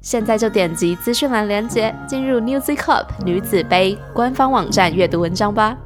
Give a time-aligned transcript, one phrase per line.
[0.00, 5.76] 现在就点击资讯栏链接，进入 Newzy Cup 女子杯官方网站阅读文章吧。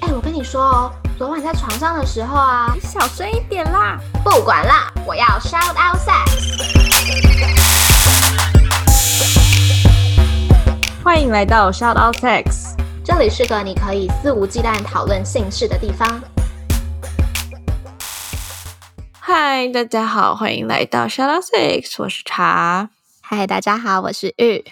[0.00, 3.98] 哎，我跟你说哦，昨晚在床上的时候啊，你小声一点啦！
[4.24, 6.50] 不管啦，我要 shout out sex。
[11.02, 16.20] 欢迎来到 Shout Out Sex，这里是个你可以肆无忌惮讨论性事的地方。
[19.32, 22.90] 嗨，大家好，欢迎来到 Shadow Six，我是茶。
[23.20, 24.64] 嗨，大家好，我是玉。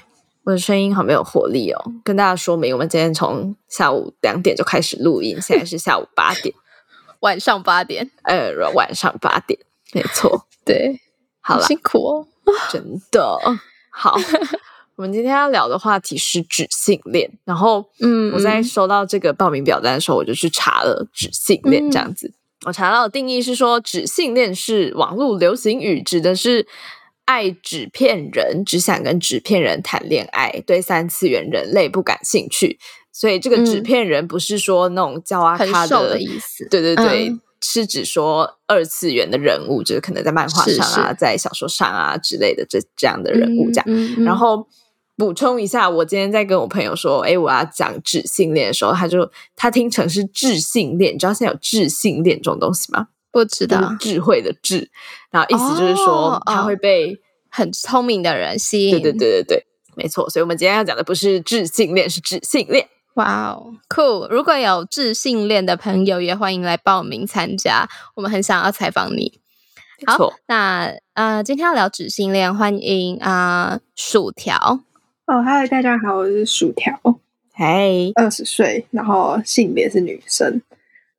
[0.42, 6.52] 我的声音好没有活力哦，跟大家说明，我们今天从下午两点就开始录音，现在是下午八点，
[7.20, 9.60] 晚上八点，呃，晚上八点，
[9.92, 11.00] 没错， 对，
[11.40, 12.26] 好了，辛苦哦，
[12.72, 13.38] 真的
[13.92, 14.18] 好。
[14.96, 22.34] 我们今天要聊的话题是纸性恋，然后，嗯，我在收到这个报名表单的时候，我就去查了纸性恋这样子。
[22.68, 26.66] 我查到的定义是说，纸性恋是网络流行语，指的是
[27.24, 32.78] 爱纸片人，只想跟纸片人谈恋爱，对三次元人类不感兴趣。
[33.10, 44.68] 所以这个纸片人不是说那种叫啊咖的意思，对对对，是指说二次元的人物，就是可能在漫画上啊，在小说上啊之类的这这样的人物这样，然后。
[45.18, 53.08] 补充一下，我今天在跟我朋友说，哎，我要讲智性恋的时候，他就他听成是智性恋，你知道现在有智性恋这种东西吗？
[53.32, 54.88] 不知道，智慧的智，
[55.32, 57.18] 然后意思就是说他会被
[57.50, 58.92] 很聪明的人吸引。
[58.92, 60.30] 对对对对对，没错。
[60.30, 62.88] 所以我们今天要讲的不是智性恋，是智性恋。
[63.14, 64.28] 哇哦，cool！
[64.28, 69.40] 如果有智性恋的朋友，也欢迎来报名参加，我们很想要采访你。
[70.06, 74.84] 好，那呃，今天要聊智性恋，欢迎啊，薯条。
[75.28, 76.98] 哦，嗨，大家好，我是薯条。
[77.52, 80.62] 嘿，二十岁，然后性别是女生，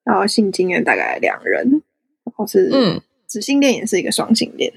[0.03, 1.83] 然后性经验大概两人，
[2.23, 4.73] 然后是嗯，纸性恋也是一个双性恋，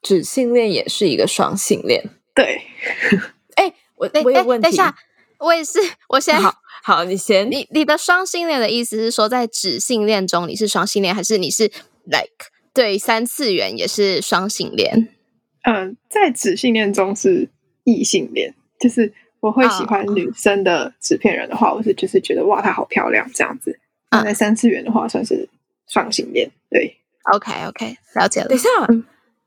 [0.00, 2.08] 纸性恋也是一个双性恋。
[2.32, 2.62] 对，
[3.56, 4.94] 哎，我我有问题，等一下，
[5.40, 6.54] 我也是，我先好，
[6.84, 11.64] 好，你先，你你的双性恋的意思是说，在纸性恋中你是双性恋，还是你是
[12.04, 15.08] like 对三次元也是双性恋？
[15.64, 17.48] 嗯，在纸性恋中是。
[17.84, 23.78] 异性恋就是我会喜欢女生的纸片人的话，我是就是觉得哇，她好漂亮这样子。
[24.10, 25.48] 那在三次元的话，算是
[25.88, 26.50] 双性恋。
[26.70, 26.96] 对
[27.32, 28.48] ，OK OK，了解了。
[28.48, 28.68] 等一下，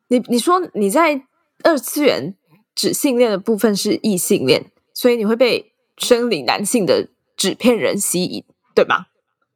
[0.09, 1.21] 你你说你在
[1.63, 2.35] 二次元
[2.75, 8.43] 纸性恋的部分是异性恋，所以你会被生理男性的纸片人吸引，
[8.75, 9.07] 对吗？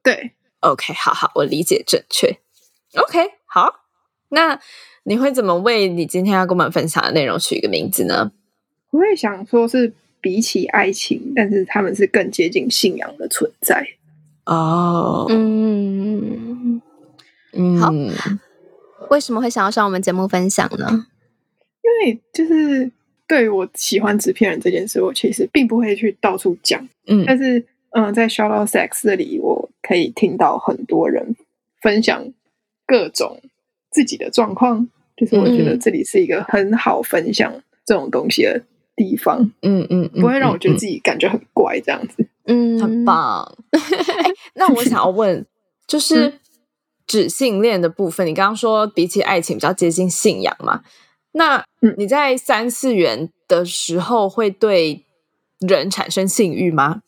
[0.01, 0.31] 对
[0.61, 2.39] ，OK，好好，我理解正确。
[2.95, 3.81] OK，好，
[4.29, 4.59] 那
[5.03, 8.31] 你会怎么为你今天要跟我们分享的内容取一个名字呢？
[8.91, 9.91] 我会想说，是
[10.21, 13.85] 比起爱情，但是他们是更接近信仰的存在
[14.45, 15.25] 哦。
[15.29, 16.81] 嗯
[17.53, 17.91] 嗯，好，
[19.09, 21.07] 为什么会想要上我们节目分享呢？
[21.83, 22.91] 因为就是
[23.27, 26.87] 对我喜欢纸片人这件事，我其实并不会去到处讲。
[27.07, 31.35] 嗯，但是嗯，在 Shout Out Sex 这里，我可以听到很多人
[31.81, 32.31] 分享
[32.85, 33.41] 各种
[33.89, 34.87] 自己的状况，
[35.17, 37.53] 就是我觉得这里是一个很好分享
[37.85, 38.61] 这种东西的。
[38.95, 43.57] 地方，嗯嗯，不会让我觉得自己感觉很怪这样子，嗯，很棒。
[44.55, 45.45] 那我想要问，
[45.87, 46.39] 就是
[47.07, 50.83] 指性恋的部分，你刚刚说比起爱情比较接近信仰嘛？
[51.33, 51.63] 那
[51.97, 55.05] 你在三次元的时候会对
[55.59, 57.01] 人产生性欲吗？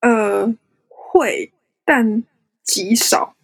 [0.00, 0.54] 呃，
[0.88, 1.52] 会，
[1.84, 2.22] 但
[2.62, 3.34] 极少。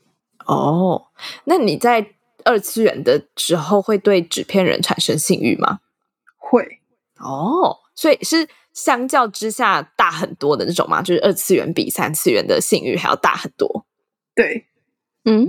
[0.46, 1.08] 哦，
[1.44, 2.14] 那你在
[2.44, 5.81] 二次元的时候会对纸片人产生性欲吗？
[6.37, 6.77] 会。
[7.19, 11.03] 哦，所以是相较之下大很多的那种吗？
[11.03, 13.85] 就是二次元比三次元的性欲还要大很多。
[14.35, 14.67] 对，
[15.25, 15.47] 嗯，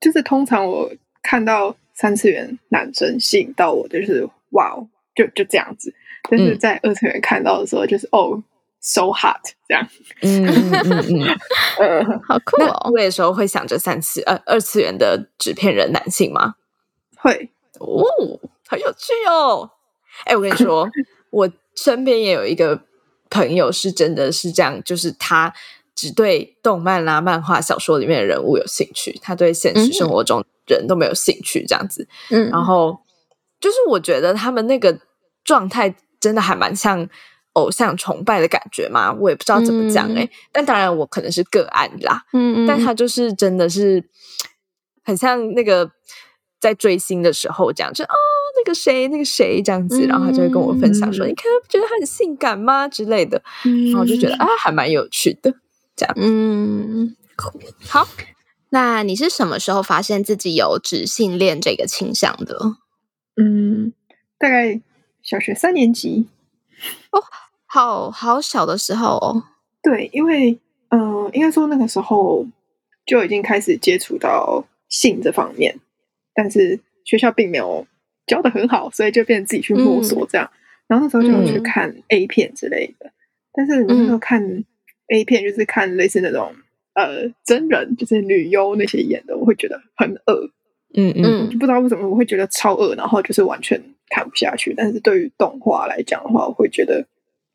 [0.00, 0.90] 就是通常我
[1.22, 5.94] 看到三次元男生吸引到我，就是哇哦，就就这样子。
[6.30, 8.42] 但是在二次元看到的时候，就是哦
[8.80, 9.88] ，so hot 这样。
[10.20, 11.38] 嗯嗯嗯
[11.80, 12.90] 嗯，好酷哦！
[12.92, 16.56] 我有时候会想着三次呃二次元的纸片人男性吗？
[17.16, 18.04] 会哦，
[18.68, 19.70] 很有趣哦。
[20.24, 20.88] 哎，我跟你说，
[21.30, 22.82] 我身边也有一个
[23.30, 25.52] 朋友，是真的是这样，就是他
[25.94, 32.06] 只对动漫啦、漫画、小说里面的人物有兴趣，他对现实生活中人都没有兴趣，这样子。
[32.30, 33.00] 嗯，然后
[33.60, 34.98] 就是我觉得他们那个
[35.44, 37.08] 状态真的还蛮像
[37.54, 40.28] 偶像崇拜的感觉嘛，我也不知道怎么讲哎。
[40.52, 44.04] 但当然我可能是个案啦，嗯嗯，但他就是真的是
[45.04, 45.90] 很像那个
[46.60, 48.14] 在追星的时候这样，就哦
[48.56, 53.42] 那个谁那个谁这样子，然后他就会跟我分享说，你看不觉得他很性感吗之类的，
[53.86, 55.54] 然后我就觉得啊还蛮有趣的。
[55.96, 57.16] 这样，嗯，
[57.88, 58.06] 好。
[58.70, 62.76] 那你是什么时候发现自己有直性恋这个倾向的？
[63.40, 63.94] 嗯，
[64.38, 64.80] 大概
[65.22, 66.28] 小学三年级。
[67.10, 67.22] 哦，
[67.64, 69.44] 好好小的时候哦。
[69.82, 70.58] 对，因为，
[70.90, 72.46] 嗯，应该说那个时候
[73.06, 75.80] 就已经开始接触到性这方面，
[76.34, 77.86] 但是学校并没有
[78.28, 80.48] 教的很好，所以就变成自己去摸索这样。
[80.86, 83.10] 然后那时候就去看 A 片之类的，
[83.52, 84.64] 但是那时候看。
[85.10, 86.52] A 片就是看类似那种
[86.92, 90.50] 呃真人，就是女优那些演的，我会觉得很恶，
[90.94, 94.74] 嗯嗯，就不知道为什么我会觉得超恶，然后就是完全看不下去。
[94.76, 97.06] 但是对于动画来讲的话，我会觉得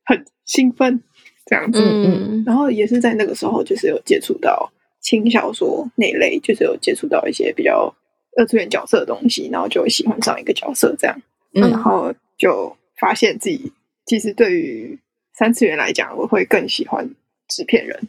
[0.04, 1.04] 很兴奋
[1.46, 1.80] 这样子。
[1.80, 7.96] 嗯，然后也是在那个时候，就是有接触到轻小说那类，就是有接触到一些比较
[8.38, 11.22] 二次元角色的东西，然后就会喜欢上一个角色这样，
[11.52, 13.72] 然后就发现自己
[14.06, 15.00] 其实对于
[15.34, 17.14] 三次元来讲，我会更喜欢。
[17.50, 18.08] 纸片人，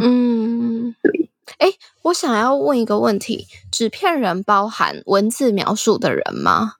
[0.00, 1.28] 嗯， 对，
[1.58, 1.68] 哎，
[2.02, 6.76] 我想要问一个问题：纸片人包含文字描述的人吗？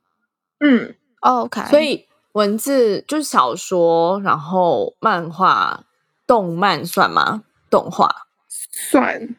[0.60, 5.84] 嗯，OK，所以文字就是小说，然后漫画、
[6.26, 7.42] 动漫算吗？
[7.68, 8.08] 动画
[8.48, 9.34] 算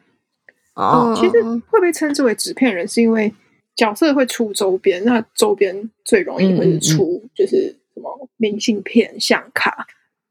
[0.74, 1.14] 哦。
[1.16, 3.32] 其实会被称之为纸片人，是因为
[3.76, 9.86] 角色会出周边，那周边最容易会出就是什么明信片、相卡、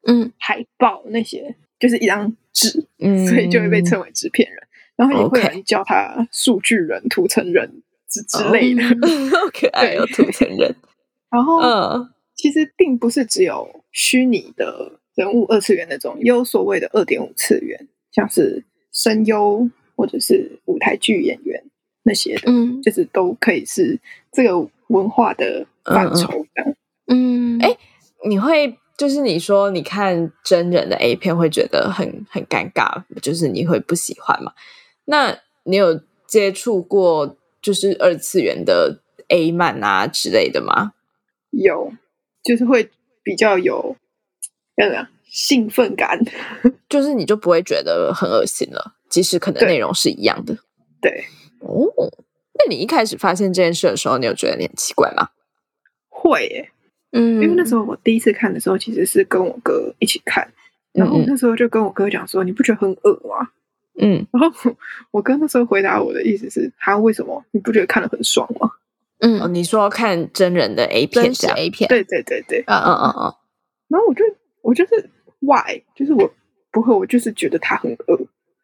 [0.07, 1.55] 嗯，海报那些。
[1.79, 2.69] 就是一张纸，
[3.27, 4.61] 所以就会被称为纸片人，
[4.95, 8.83] 然后也会有人叫他数据人、图层人之之类的，
[9.51, 10.75] 可爱有图层人。
[11.31, 11.59] 然后，
[12.35, 21.63] 其实并不是只有虚拟的人物二次元那种，也有所谓的二点五次元，像是声优或者是舞台剧演员
[22.03, 23.99] 那些的，嗯，就是都可以是
[24.31, 26.75] 这个文化的范畴的。
[27.07, 27.77] 嗯，哎，
[28.27, 28.77] 你会。
[28.97, 34.53] 就是你说你看真人的 A 片会觉得很很尴尬，就是你会不喜欢嘛？
[35.05, 38.99] 那你有接触过就是二次元的
[39.29, 40.91] A 漫啊之类的吗？
[41.49, 41.91] 有，
[42.43, 42.91] 就是会
[43.23, 43.95] 比较有
[44.75, 46.19] 那个兴奋感，
[46.87, 50.57] 就是你就不会觉得很恶心了，即使可能内容是一样的。
[51.01, 51.25] 对，
[51.59, 51.85] 哦，
[52.53, 55.29] 那你一开始发现这件事的时候，你有觉得你很奇怪吗？
[56.09, 56.71] 会耶。
[57.11, 60.49] 嗯，因为那时候我第一次看的时候，其实是跟我哥一起看，
[60.93, 63.49] 然后那时候就跟我哥讲说：“你不觉得很恶吗？”
[63.99, 64.75] 嗯，然后
[65.11, 67.43] 我哥那时候回答我的意思是：“他为什么？
[67.51, 68.71] 你不觉得看的很爽吗？”
[69.19, 73.35] 嗯，你说看真人的 A 片，是 A 片，对对对对，嗯嗯嗯嗯。
[73.89, 74.23] 然后我就
[74.61, 75.09] 我就是
[75.39, 75.83] Why？
[75.93, 76.33] 就是我
[76.71, 78.19] 不会，我就是觉得他很恶。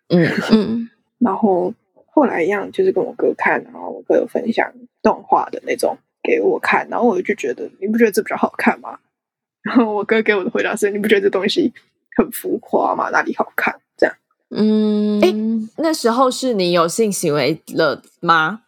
[0.09, 0.89] 嗯 嗯。
[1.19, 1.73] 然后
[2.07, 4.71] 后来一样，就是跟我哥看，然后我哥有分享
[5.01, 5.97] 动画的那种。
[6.23, 8.99] 给我看，然后我就觉得，你不觉得这比较好看吗？
[9.63, 11.71] 然后我哥给我的回答是：你不觉得这东西
[12.17, 13.09] 很浮夸吗？
[13.11, 13.73] 哪里好看？
[13.95, 14.13] 这样，
[14.49, 15.33] 嗯，哎，
[15.77, 18.63] 那时候是你有性行为了吗？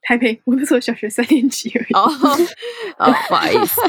[0.00, 1.92] 还没，我那时候小学三年级而已。
[1.92, 2.08] 哦，
[3.28, 3.80] 不好意思，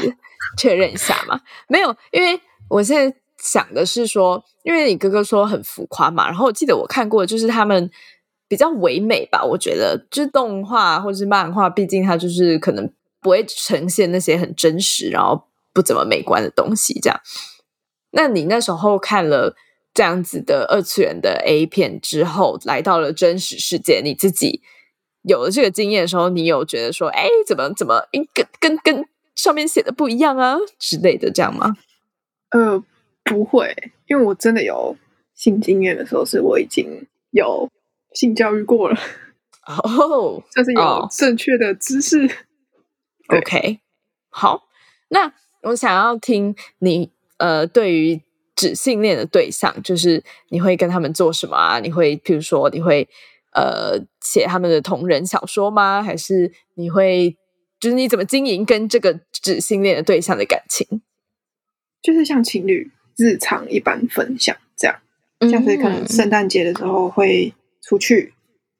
[0.58, 1.40] 确认一下嘛。
[1.66, 7.90] 没有，因为我现在想的是说，因为你哥哥说很浮夸嘛，然后我记得我看过，就是他们
[8.48, 9.44] 比较唯美吧。
[9.44, 12.92] 我觉得，就是动画或者是漫画，毕竟它就是可能。
[13.24, 17.00] 不会呈现那些很真实，然后不怎么美观的东西。
[17.00, 17.18] 这样，
[18.10, 19.56] 那你那时候看了
[19.94, 24.60] 这样子的二次元的 A 片之后，来到了真实世界，你自己
[25.22, 31.78] 有了这个经验的时候，你有觉得说，哎，怎么怎么跟跟跟上面写的不一样啊之类的，这样吗？
[32.50, 32.84] 呃，
[33.24, 33.74] 不会，
[34.06, 34.96] 因为我真的有
[35.34, 37.68] 性经验的时候，是我已经有
[38.12, 38.96] 性教育过了，
[39.66, 42.28] 哦， 就是有正确的知识。
[43.28, 43.80] OK，
[44.28, 44.68] 好，
[45.08, 48.20] 那我想要听你呃，对于
[48.54, 51.80] 指性恋的对象，就是你会跟他们做什么啊？
[51.80, 53.08] 你会譬如说，你会
[53.54, 56.02] 呃写他们的同人小说吗？
[56.02, 57.36] 还是你会
[57.80, 61.00] 就是你怎么经营跟这个指性恋的对象的感情？
[62.02, 64.96] 就是像情侣日常一般分享这样，
[65.50, 67.52] 像是可能圣诞节的时候会
[67.82, 68.34] 出去，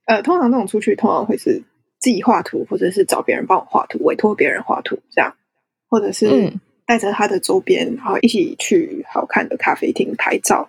[0.07, 1.62] 呃，通常这种出去通常会是。
[2.00, 5.35] 自己画图，或者是找别人帮我画图，委托别人画图，这样，
[5.88, 6.53] 或者是
[6.85, 10.69] 带着他的周边，然后一起去好看的咖啡厅拍照，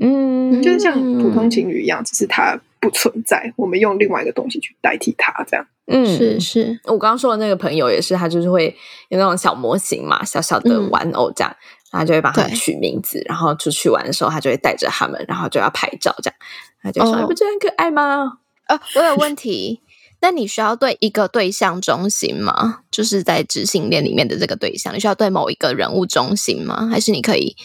[0.00, 5.66] 嗯，就是像普通情侣一样，只是他不存在，我们用另外一个东西去代替他，这样。
[5.92, 6.80] 嗯，是是。
[6.84, 8.74] 我刚刚说的那个朋友也是，他就是会
[9.10, 16.38] 有那种小模型嘛，小小的玩偶这样，然后就会帮他取名字，然后出去玩的时候，他就会带着他们，然后就要拍照这样，
[16.82, 19.80] 他就说：“你不觉得很可爱吗？”呃，我有问题。
[20.22, 22.82] 那你需要对一个对象忠心吗？
[22.90, 26.86] 就是在知性恋里面的这个对象，你需要对某一个人物忠心吗？
[26.88, 27.56] 还是你可以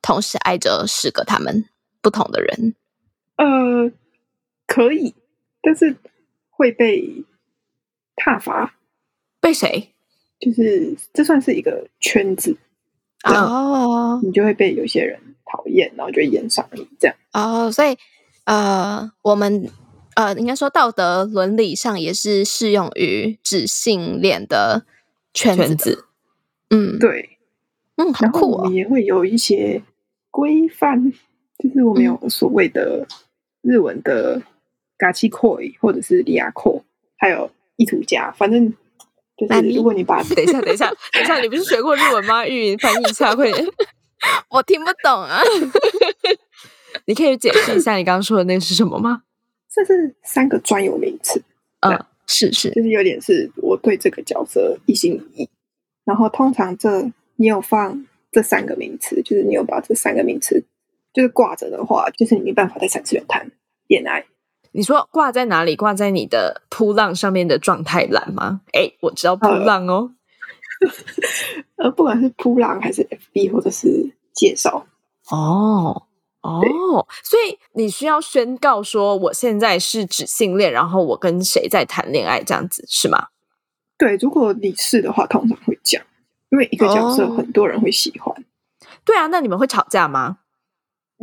[0.00, 1.64] 同时爱着十个他们
[2.00, 2.76] 不同的人？
[3.36, 3.90] 呃，
[4.66, 5.14] 可以，
[5.60, 5.96] 但是
[6.50, 7.24] 会被
[8.14, 8.76] 踏伐。
[9.40, 9.92] 被谁？
[10.38, 12.56] 就是这算是一个圈子
[13.24, 17.16] 哦，你就会被有些人讨厌，然后就会延上你这样。
[17.32, 17.96] 哦，所以
[18.44, 19.70] 呃，我们。
[20.14, 24.84] 呃，应该说道德伦理上也是适用于指性恋的
[25.32, 26.04] 圈子。
[26.68, 27.38] 嗯，对，
[27.96, 28.70] 嗯，好酷哦。
[28.70, 29.82] 也会有一些
[30.30, 31.10] 规范，
[31.58, 33.06] 就是我们有所谓的
[33.62, 34.42] 日文的
[34.98, 36.82] 嘎七 koi 或者是利亚 koi，
[37.16, 38.30] 还有意图家。
[38.32, 38.74] 反正
[39.36, 42.46] 就是如果你把 等一下，等一下，等一下，你不是学过日文吗？
[42.46, 43.66] 玉云翻译一下，快点，
[44.50, 45.42] 我听不懂啊。
[47.06, 49.22] 你可以解释一下你刚刚说的那个是什么吗？
[49.74, 51.42] 这是三个专有名词，
[51.80, 55.48] 嗯，是是，就是有点是我对这个角色一心一意。
[56.04, 60.62] 然后通常这你有放这三个名词，就是你有把这三个名词
[61.14, 63.50] 就是挂着的话，就是你没办法在三次元谈
[63.86, 64.26] 恋爱。
[64.72, 65.76] 你说挂在哪里？
[65.76, 68.62] 挂在你的扑浪上面的状态栏吗？
[68.72, 70.12] 哎，我知道扑浪哦。
[71.76, 74.86] 呃，不管是扑浪还是 FB 或者是介绍
[75.30, 76.04] 哦。
[76.40, 76.60] 哦，
[77.22, 83.28] 所以你需要宣告说我现在是指性恋，然后我跟谁在谈恋爱，这样子是吗？
[83.96, 86.02] 对，如果你是的话，通常会讲，
[86.50, 88.44] 因为一个角色很多人会喜欢。
[89.04, 90.38] 对啊，那你们会吵架吗？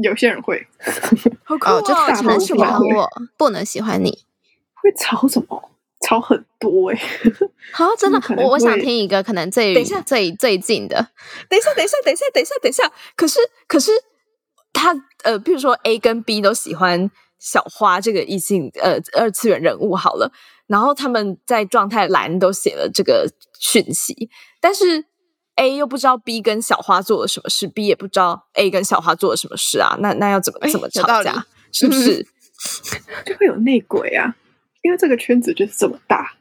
[0.01, 0.65] 有些人会，
[1.43, 4.25] 好哦，就只能喜欢我，不能喜欢你。
[4.81, 5.71] 会吵什么？
[6.07, 6.99] 吵很多哎！
[7.73, 10.95] 好，真的，我我想听一个可能最等一下最最近的。
[11.49, 12.91] 等一下，等一下，等一下，等一下，等一下。
[13.15, 13.91] 可是，可是。
[14.71, 20.31] 他呃，比如说 A 跟 B 都喜欢小花这个异性呃二次元人物好了，
[20.67, 23.27] 然后他们在状态栏都写了这个
[23.59, 24.29] 讯息，
[24.61, 25.03] 但是
[25.59, 31.45] A 又不知道 B 跟小花做了什么事，B 也不知道 A 跟小花做了什么事啊，那那要怎么怎么吵架？
[31.71, 32.25] 是不是
[33.25, 34.35] 就会有内鬼啊？
[34.81, 36.33] 因为这个圈子就是这么大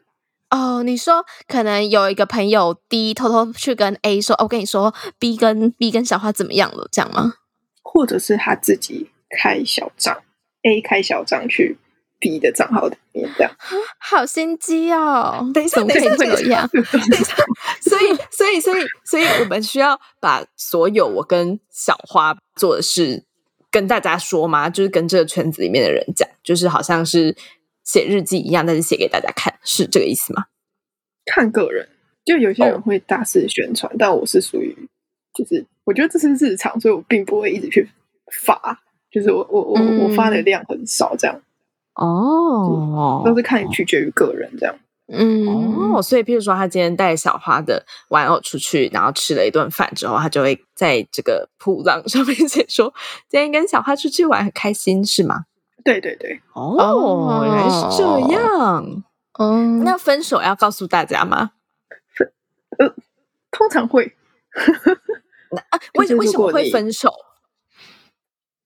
[0.51, 0.83] 哦。
[0.85, 7.35] 你说可能有一个朋友 D 偷偷去跟 A 说：“我跟你说，B 跟 B 跟小花怎么样了？”这样吗？
[7.83, 9.11] 或者是他自己
[9.43, 10.23] 开小账
[10.63, 11.79] ，A 开小账去
[12.19, 13.53] B 的账号里面，这样
[13.99, 15.51] 好心机哦！
[15.55, 16.69] 等一下，等一下，会这样。
[17.81, 23.25] 所以，所以，所以，所以我们需要把所有我跟小花做的事
[23.71, 24.69] 跟大家说吗？
[24.69, 27.37] 就是跟这个圈子里面的人讲，就是好像是
[27.85, 30.47] 写日记一样，但是写给大家看，是这个意思吗？
[31.27, 31.89] 看个人，
[32.25, 34.77] 就有些人会大肆宣传，但我是属于
[35.35, 35.67] 就是。
[35.85, 37.89] 我觉得这是日常，所以我并不会一直去
[38.45, 38.79] 发，
[39.11, 41.41] 就是我我我我发的量很少，这样
[41.99, 44.75] 哦，都是看取决于个人这样，
[45.13, 52.93] 嗯哦，所以譬如说他今天带小花的玩偶出去，然后吃了一顿饭之后，他就会在这个铺浪上面写说
[53.29, 55.45] 今天跟小花出去玩很开心，是吗？
[55.85, 59.03] 对对对，哦，原来是这样，
[59.39, 61.51] 嗯，那分手要告诉大家吗？
[62.17, 62.33] 分
[62.79, 62.95] 呃，
[63.51, 64.15] 通常会。
[65.51, 67.11] 那啊，为为什么会分手？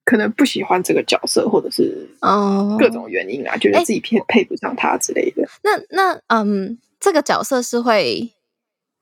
[0.04, 5.49] 可能不喜欢这个角色，或者是嗯各种原因啊，觉得自己配配不上他之类的。
[5.62, 8.32] 那那嗯，这个角色是会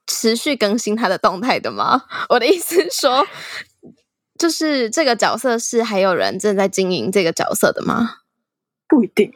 [0.07, 2.03] 持续更新他的动态的吗？
[2.31, 3.27] 我的意思是说，
[4.39, 8.17] 就是这个角色是还有人正在经营这个角色的吗？
[8.89, 9.33] 不一定，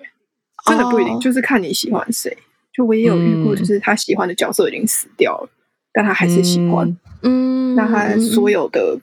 [0.66, 2.36] 真的不一定，就是看你喜欢谁。
[2.72, 5.48] 就我也有遇过，就是他喜欢的角色已经死掉了，
[5.92, 6.96] 但他还是喜欢。
[7.22, 8.98] 嗯，那他所有的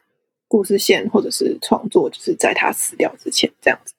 [0.52, 3.94] 故事线或者是创作，就是在他死掉之前这样子。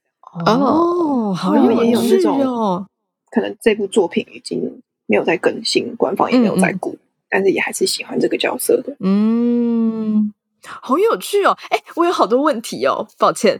[0.45, 2.87] 哦，好像也有那种，
[3.31, 6.99] 可能这部作品已经没有在更新，官方也没有在顾，
[7.31, 8.95] 但是也还是喜欢这个角色的。
[9.01, 10.31] 嗯，
[10.63, 11.57] 好有趣哦！
[11.71, 13.59] 哎，我有好多问题哦，抱歉。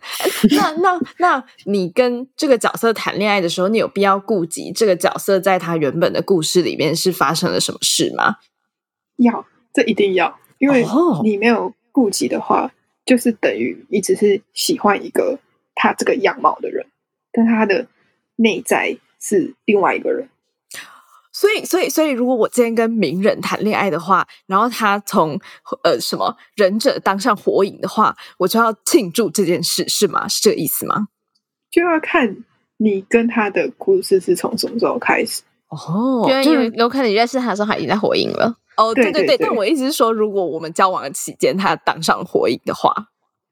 [0.51, 8.37] 那那那你跟这个角色谈恋爱的时候，你有必要顾及这个角色在他原本的故事里面是发生了什么事吗？
[9.17, 10.39] 要，这一定要。
[10.59, 10.85] 因为
[11.25, 12.73] 你没有顾及的话，
[13.05, 15.39] 就是等于你只是喜欢一个
[15.75, 16.87] 他这个样貌的人，
[17.33, 17.87] 但他的
[18.37, 20.29] 内在是另外一个人。
[21.35, 25.41] 所以，所以，所以，如果我今天跟名人谈恋爱的话，然后他从
[25.83, 30.29] 呃什么忍者当上火影的话，我就要庆祝这件事，是吗？
[30.29, 31.09] 是这个意思吗？
[31.71, 32.45] 就要看
[32.77, 38.55] 你跟他的故事是从什么时候开始哦，因为有可能你认识他的时候，他已经在火影了。
[38.77, 42.95] 哦，对对对，但我意思是说，如果我们交往的期间他当上火影的话，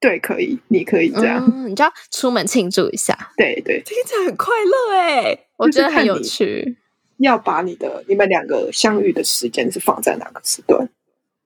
[0.00, 3.16] 对，可以，你可以这样，你就要出门庆祝一下。
[3.36, 6.78] 对对，听起来很快乐哎， 我觉得很有趣。
[7.18, 10.88] 要把你的你们两个相遇的时间是放在哪个时段？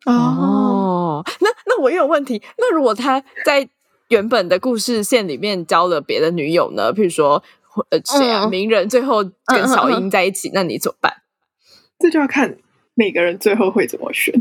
[0.06, 2.40] 哦，那那我也有问题。
[2.58, 3.68] 那如果他在
[4.08, 6.92] 原本的故事线里面交了别的女友呢？
[6.92, 7.42] 譬如说，
[7.90, 8.46] 呃，谁啊？
[8.46, 11.22] 名人最后跟小英在一起，那你怎么办？
[11.98, 12.58] 这就要看。
[12.96, 14.32] 每个人最后会怎么选？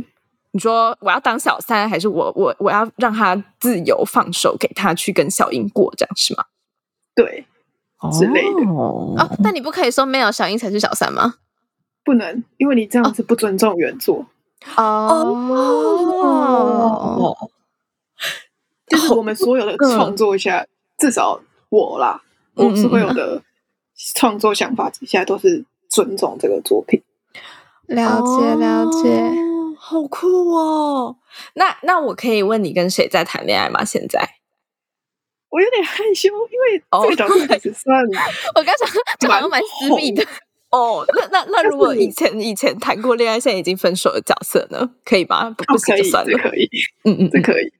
[0.51, 6.45] 你说我要当小三，还是我我我要让他自由放手，给他去跟小英过，这样是吗？
[7.15, 7.47] 对，
[8.11, 9.15] 之类的哦。
[9.43, 11.35] 但你不可以说没有小英才是小三吗？
[12.03, 14.27] 不能，因为你这样子不尊重原作
[14.75, 15.89] 哦。
[18.87, 20.67] 就是我们所有的创作下，
[20.99, 22.21] 至少我啦，
[22.55, 23.41] 我所有的
[24.15, 27.01] 创作想法之下，都是尊重这个作品。
[27.87, 29.31] 了解了解，
[29.77, 31.17] 好酷哦！
[31.55, 33.83] 那那我可以问你跟谁在谈恋爱吗？
[33.83, 34.21] 现在
[35.49, 37.95] 我有点害羞，因为这个角色还是算
[38.55, 38.73] 我刚
[39.19, 40.25] 想蛮蛮私密的
[40.71, 41.05] 哦。
[41.09, 44.91] 那那那如果以前以前谈过恋爱，现在已经分手的角色呢？
[45.03, 45.49] 可以吗？
[45.51, 46.69] 不可以，这可以，
[47.03, 47.71] 嗯嗯，这可以。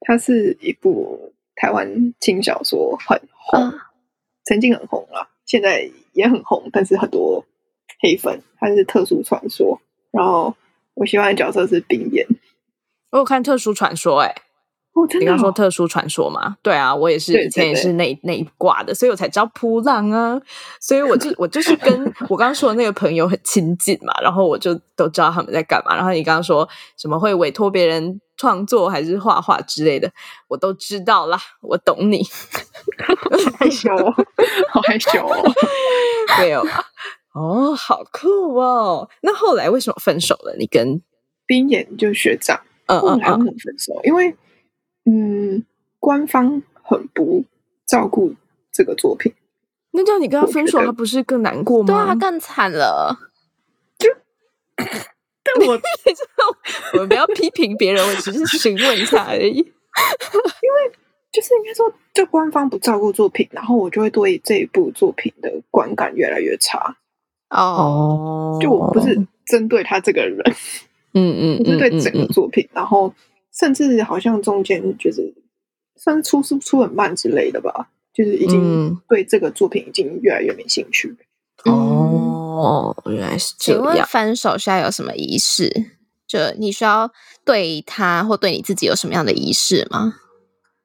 [0.00, 3.72] 它是一部台湾轻小说，很红，
[4.46, 7.44] 曾经很红了，现在也很红，但是很多。
[7.98, 9.80] 黑粉，它是特殊传说。
[10.10, 10.54] 然后
[10.92, 12.26] 我喜欢的角色是冰岩。
[13.10, 14.34] 我有看特殊传说，哎，
[15.18, 16.58] 你刚说特殊传说嘛？
[16.62, 20.38] 对啊，我也是以前也是那那一挂的，所以我才知道扑浪啊。
[20.78, 25.96] 所以我就我就是跟我刚刚说的那个朋友很亲近嘛，然后我就都知道他们在干嘛。
[25.96, 30.10] 然后你刚刚说什么会委托别人创作还是画画之类的，
[30.48, 32.22] 我都知道啦，我懂你。
[33.58, 33.90] 害羞，
[34.70, 35.26] 好害羞，
[36.38, 36.64] 没有。
[37.32, 39.08] 哦，好酷哦！
[39.20, 40.54] 那后来为什么分手了？
[40.58, 41.02] 你跟
[41.46, 44.34] 冰眼就学长，嗯嗯嗯，分手，因为
[45.04, 45.64] 嗯，
[45.98, 47.44] 官方很不
[47.86, 48.34] 照顾
[48.72, 49.34] 这个作品。
[49.90, 51.86] 那叫你跟他分手，他不是更难过吗？
[51.86, 53.18] 对啊，更惨了。
[53.98, 54.08] 就，
[55.46, 55.74] 但我
[56.94, 59.56] 我们不要批评别人，我只是询问一下而已。
[59.56, 60.92] 因为
[61.32, 66.96] 就是应该说，就官方不照顾作品，然后我就会对这一部作品的观感越来越差。
[67.50, 70.38] 哦，就我不是针对他这个人，
[71.14, 73.14] 嗯嗯，是对整个作品，然后
[73.52, 75.32] 甚至好像中间就是
[75.94, 81.16] 算是出出出很慢之类的吧，就是已经对这个作品已经越来越没兴趣。
[81.70, 83.82] 哦，原来是这样。
[83.82, 85.70] 请问分手需要有什么仪式？
[86.26, 87.10] 就你需要
[87.44, 90.14] 对他或对你自己有什么样的仪式吗？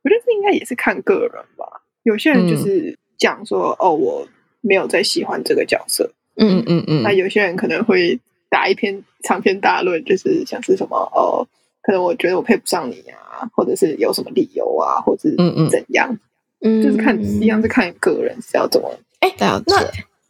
[0.03, 1.81] 我觉得这应该也是看个人吧。
[2.03, 4.27] 有些人就是讲说，哦，我
[4.61, 6.11] 没有再喜欢这个角色。
[6.35, 11.47] 嗯嗯嗯，那有些人可能会打一篇长篇大论，就是想是什么哦，
[11.81, 16.17] 可能我觉得我配不上你啊，或者是有什么理由啊，或者嗯嗯怎样，
[16.61, 18.89] 嗯，就是看一样是看个人是要怎么
[19.19, 19.61] 哎，那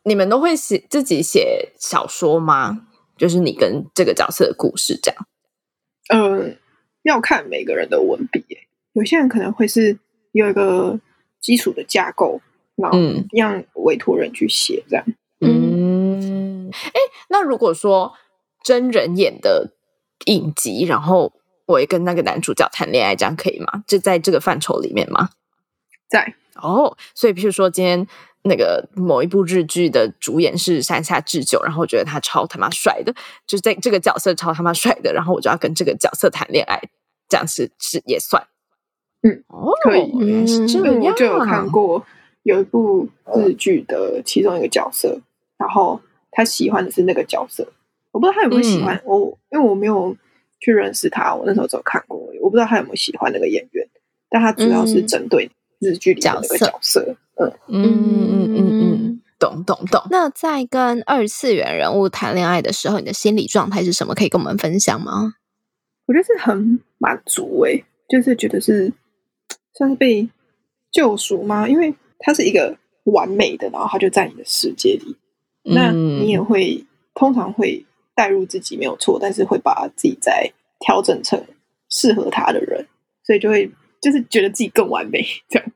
[0.04, 2.88] 你们都会写自己写小说吗？
[3.18, 5.28] 就是你跟这个角色的故事这样？
[6.14, 6.58] 嗯，
[7.04, 8.44] 要看每个人的文笔，
[8.94, 10.00] 有些人可能会是
[10.32, 11.00] 有一个
[11.40, 12.42] 基础的架构，
[12.76, 12.98] 然后
[13.32, 15.06] 让委托人去写这样，
[15.40, 16.72] 嗯。
[16.72, 18.14] 哎，那如果说
[18.64, 19.74] 真人演的
[20.26, 21.34] 影集，然后
[21.66, 23.84] 我也跟那个男主角谈恋爱，这样可以吗？
[23.86, 25.30] 就在这个范畴里面吗？
[26.10, 28.08] 在哦，所以譬如说今天
[28.44, 33.14] 那个某一部日剧的主演是山下智久，然后我觉得他超他妈帅的，
[33.48, 36.82] 就是在这个角色超他妈帅的，然后我就要跟这个角色谈恋爱，
[37.30, 38.42] 这样是是也算？
[39.24, 42.06] 嗯，哦，可以，因为我就有看过
[42.44, 45.20] 有一部日剧的其中一个角色，
[45.58, 46.02] 然后。
[46.34, 47.68] 他喜欢的是那个角色，
[48.14, 50.16] 我不知道他有没有喜欢我，因为我没有
[50.62, 51.36] 去认识他。
[51.36, 53.86] 我那时候只有看过，我不知道他有没有喜欢那个演员。
[54.30, 55.52] 但他主要是针对
[55.82, 57.18] 日剧里的那个角色。
[57.36, 57.84] 嗯嗯
[58.30, 60.02] 嗯嗯嗯，懂懂懂。
[60.12, 64.14] 那在跟二次元人物谈恋爱的时候，你的心理状态是什么？
[64.14, 65.34] 可以跟我们分享吗？
[66.06, 68.94] 我觉得是很满足诶，就是觉得是
[69.74, 70.30] 算是被
[70.92, 71.68] 救赎吗？
[71.68, 75.18] 因为他是一个完美的，然后他就在你的世界里。
[75.64, 81.44] 那你也会通常会带入自己没有错，但是会把自己再调整成
[81.90, 82.88] 适合他的人，
[83.24, 85.72] 所以就会就是觉得自己更完美这样。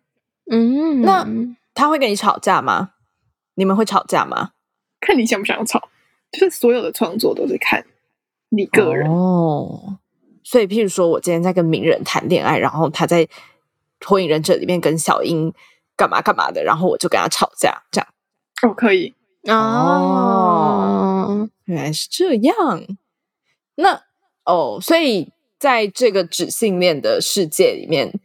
[0.51, 1.25] 嗯，那
[1.73, 2.91] 他会跟你吵架吗？
[3.53, 4.51] 你们会吵架吗？
[4.99, 5.89] 看你想不想吵。
[6.31, 7.85] 就是所有的创作都是看
[8.49, 9.99] 你个人哦。
[10.43, 13.25] 所以，譬如说我今天在跟名人谈恋爱，然后他在
[14.05, 15.53] 《火影忍者》里面跟小樱
[15.95, 18.07] 干嘛干嘛的，然后我就跟他吵架，这样
[18.63, 22.83] 哦，可以哦，原来是这样。
[23.75, 24.03] 那
[24.43, 25.31] 哦，所以
[25.65, 28.19] 在这个纸性恋的世界里面，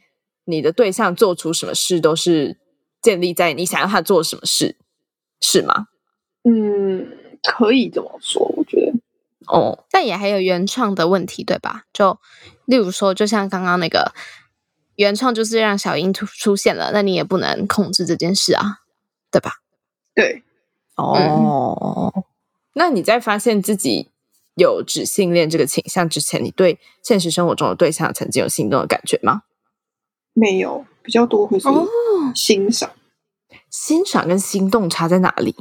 [0.44, 2.58] 你的对象做出什么事都是
[3.00, 4.76] 建立在你想要他做什么事，
[5.40, 5.86] 是吗？
[6.44, 8.92] 嗯，可以这么说，我觉得
[9.46, 11.84] 哦，但也还有原创的问题，对吧？
[11.94, 12.20] 就
[12.66, 14.12] 例如说，就像刚刚那个
[14.96, 18.80] 原创，就是让小樱出出现了，那你也不能控制这件事啊，
[19.30, 19.52] 对吧？
[20.14, 20.42] 对，
[20.96, 22.12] 哦，
[22.74, 24.10] 那你在发现自己。
[24.64, 29.42] 有指性恋这个倾向之前，你对现实生活中的对象曾经有心动的感觉吗？
[30.32, 31.68] 没有，比较多会是
[32.34, 32.90] 欣赏。
[33.68, 35.54] 欣赏跟心动差在哪里？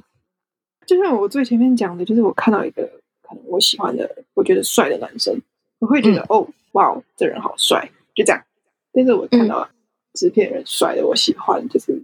[0.85, 2.83] 就像我最前面讲的，就是我看到一个
[3.21, 5.41] 可能我喜欢的、我觉得帅的男生，
[5.79, 8.43] 我会觉得哦，哇，这人好帅，就这样。
[8.91, 9.69] 但是我看到
[10.13, 12.03] 制片人帅的，我喜欢，就是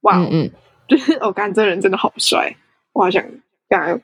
[0.00, 0.50] 哇，嗯，
[0.88, 2.56] 就是我看这人真的好帅，
[2.92, 3.22] 我好想
[3.68, 4.00] 跟他。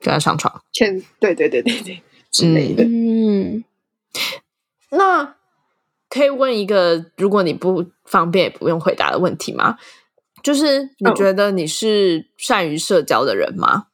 [0.00, 2.82] 跟他上床，欠对对对对对之类的。
[2.84, 3.62] 嗯，
[4.90, 5.36] 那
[6.08, 9.78] 可以问一个，如果你不方便也不用回答的问题吗？
[10.42, 13.88] 就是你觉得你是善于社交的人吗？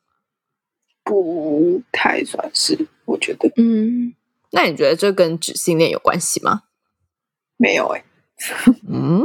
[1.03, 3.51] 不太算是，我觉得。
[3.57, 4.15] 嗯，
[4.53, 6.63] 那你觉得这跟纸性恋有关系吗？
[7.57, 8.05] 没有哎。
[8.89, 9.25] 嗯，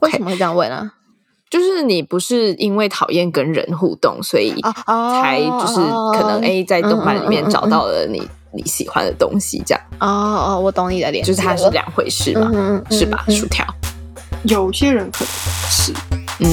[0.00, 0.92] 为什么会这样问呢？
[1.54, 4.52] 就是你不是因为讨厌跟人互动，所以
[4.86, 5.74] 才就是
[6.18, 8.20] 可能 A 在动漫里面找到了你
[8.52, 9.80] 你喜欢的东西，这样。
[10.00, 10.08] 哦
[10.48, 12.50] 哦，我懂你的脸，就是它是两回事嘛，
[12.90, 13.24] 是吧？
[13.28, 13.64] 薯条，
[14.42, 15.30] 有些人可能
[15.70, 15.92] 是，
[16.40, 16.48] 嗯，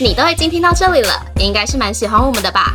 [0.00, 2.74] 你都已经听到这里了，你应该是蛮喜欢我们的吧？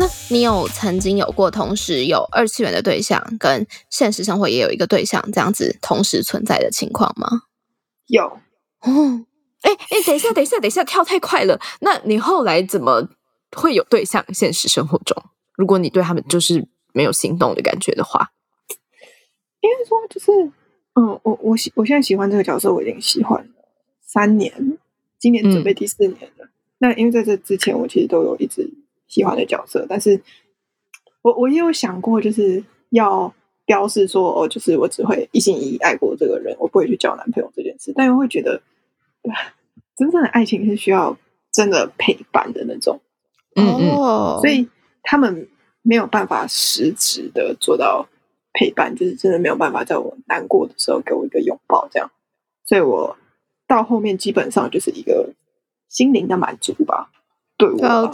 [0.00, 7.42] 那你有曾经有过同时有二次元的对象，跟现实生活也有一个对象这样子同时存在的情况吗？
[8.06, 8.24] 有
[8.80, 9.26] 哦，
[9.60, 11.60] 哎哎，等一下，等一下，等一下，跳太快了。
[11.80, 13.10] 那你后来怎么
[13.54, 14.24] 会有对象？
[14.32, 18.30] 现实生活中，如果你对他们就是没有心动的感觉的话，
[19.60, 20.32] 应该说就是，
[20.94, 23.50] 嗯，我我喜我现在喜欢这个角色，我已经喜欢了
[24.00, 24.78] 三年，
[25.18, 26.48] 今年准备第四年了。
[26.78, 28.66] 那因为在这之前，我其实都有一直。
[29.10, 30.22] 喜欢的角色，但是
[31.20, 33.34] 我我也有想过，就是要
[33.66, 37.92] 标示说，哦，就是我只会一心一意爱过这个人，我不会去交男朋友这件事。
[37.94, 38.62] 但又会觉得，
[39.96, 41.18] 真正的爱情是需要
[41.52, 43.00] 真的陪伴的那种，
[43.56, 44.68] 哦，所以
[45.02, 45.48] 他们
[45.82, 48.08] 没有办法实质的做到
[48.52, 52.10] 陪伴，就是真的没有办法在我难过的时候给我一个拥抱，这样。
[52.64, 53.16] 所以我
[53.66, 55.34] 到后面基本上就是一个
[55.88, 57.10] 心灵的满足吧，
[57.58, 58.12] 对我。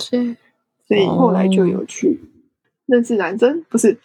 [0.86, 2.20] 所以后来就有去
[2.86, 3.98] 认识男生，不是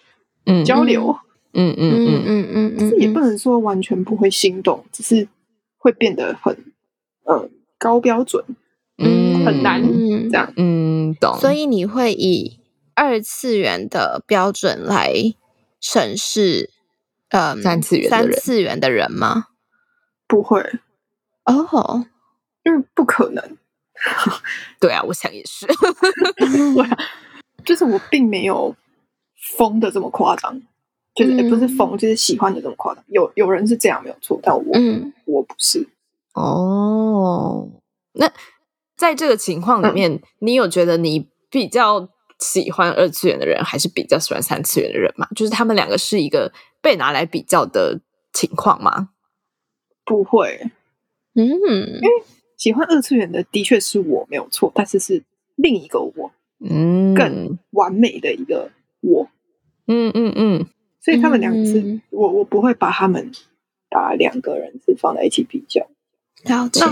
[0.45, 0.65] 嗯。
[0.65, 1.15] 交流，
[1.53, 2.23] 嗯嗯嗯。
[2.25, 5.27] 嗯嗯嗯，这也不能说完全不会心动，只是
[5.77, 6.57] 会变得很
[7.23, 8.43] 呃高标准，
[8.97, 9.81] 嗯，很难
[10.29, 11.37] 这样，嗯，懂。
[11.39, 12.59] 所以你会以
[12.95, 15.13] 二次元的标准来
[15.79, 16.69] 审视
[17.29, 19.47] 呃三次元三次元的人吗？
[20.27, 20.61] 不会。
[21.45, 22.05] 哦，
[22.63, 23.57] 因为不可能。
[24.79, 25.67] 对啊，我想也是。
[27.63, 28.75] 就是我并没有
[29.55, 30.59] 疯的这么夸张，
[31.13, 33.03] 就是也不是疯，就是喜欢的这么夸张。
[33.07, 34.63] 有有人是这样没有错，但我
[35.25, 35.87] 我不是。
[36.33, 37.69] 哦，
[38.13, 38.31] 那
[38.97, 42.09] 在这个情况里面，你有觉得你比较
[42.39, 45.27] 喜欢二次元的人，还是比较喜欢三次元的人吗？
[45.35, 48.01] 就是他们两个是一个被拿来比较的
[48.33, 49.09] 情况吗？
[50.03, 50.71] 不会，
[51.35, 52.23] 嗯，因为。
[52.61, 55.23] 喜欢二次元的的确是我没有错，但是是
[55.55, 58.69] 另一个我，嗯，更完美的一个
[58.99, 59.27] 我，
[59.87, 60.67] 嗯嗯嗯，
[60.99, 63.31] 所以他们两个是我我不会把他们
[63.89, 65.87] 把两个人是放在一起比较。
[66.43, 66.85] 了解。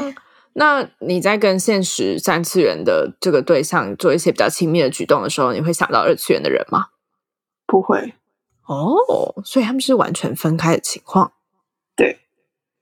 [0.53, 6.87] 那你在跟现实三次元的这个对象做一些比较亲密的举动的时候，你会想到二次元的人吗？
[7.67, 8.15] 不会。
[8.65, 8.95] 哦，
[9.45, 11.33] 所以他们是完全分开的情况。
[11.95, 12.17] 对。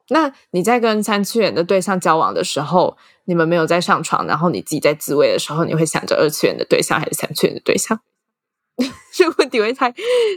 [0.09, 7.99] 那你在跟三次元的对象交往的时候，你们没有在上床，然后你自己在自慰的时候，你会想着二次元的对象还是三次元的对象？
[9.11, 9.93] 这个问题会太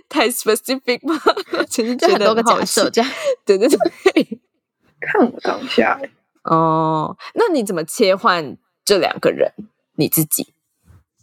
[0.09, 1.21] 太 specific 吗？
[1.69, 3.11] 其实很多个假设，这样
[3.45, 4.41] 对对对。
[5.01, 6.01] 看我当下
[6.43, 9.53] 哦，那你怎么切换这两个人？
[9.97, 10.53] 你自己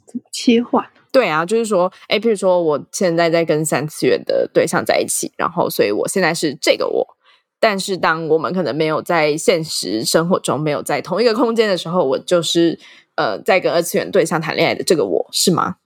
[0.06, 0.90] 怎么切换？
[1.12, 7.17] 对啊，就是说，哎，比如说我现在在跟三次元的对象在一起，然后所以我现在是这个我。
[7.60, 12.80] 但是当我们可能没有在现实生活中没有在同一个空间的时候，我就是
[13.16, 15.78] 呃在跟二次元对象谈恋爱的这个我是吗？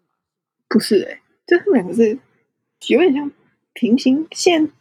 [0.67, 2.17] 不是哎，这他们两个是
[2.87, 3.31] 有点像
[3.73, 4.71] 平行线，